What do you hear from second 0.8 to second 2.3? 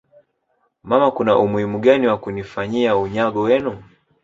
mama Kuna umuhimu gani wa